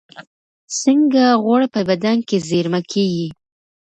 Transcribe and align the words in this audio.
څنګه 0.81 1.23
غوړ 1.43 1.61
په 1.73 1.79
بدن 1.89 2.17
کې 2.27 2.37
زېرمه 2.49 2.81
کېږي؟ 2.91 3.27